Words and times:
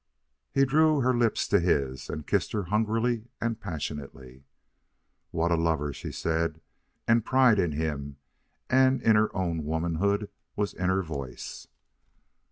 He 0.51 0.65
drew 0.65 1.01
her 1.01 1.15
lips 1.15 1.47
to 1.47 1.59
his 1.59 2.09
and 2.09 2.25
kissed 2.25 2.53
her 2.53 2.63
hungrily 2.63 3.25
and 3.39 3.61
passionately. 3.61 4.45
"What 5.29 5.51
a 5.51 5.55
lover!" 5.55 5.93
she 5.93 6.11
said; 6.11 6.59
and 7.07 7.23
pride 7.23 7.59
in 7.59 7.73
him 7.73 8.17
and 8.67 8.99
in 9.03 9.15
her 9.15 9.29
own 9.35 9.63
womanhood 9.63 10.31
was 10.55 10.73
in 10.73 10.89
her 10.89 11.03
voice. 11.03 11.67